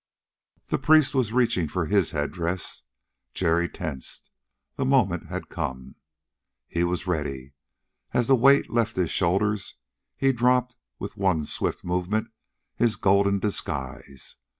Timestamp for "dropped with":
10.33-11.17